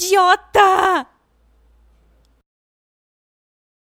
[0.00, 1.06] idiota!